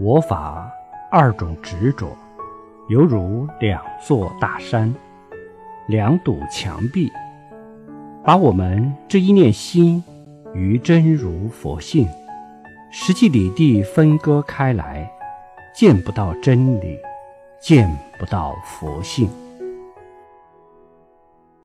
[0.00, 0.70] 我法
[1.10, 2.16] 二种执着，
[2.88, 4.94] 犹如两座大山，
[5.88, 7.10] 两堵墙壁，
[8.24, 10.04] 把我们这一念心
[10.54, 12.06] 与真如佛性，
[12.92, 15.10] 实际里地分割开来，
[15.74, 16.96] 见不到真理，
[17.60, 17.90] 见
[18.20, 19.28] 不到佛性。